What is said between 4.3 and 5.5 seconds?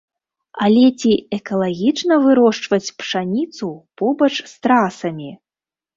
з трасамі?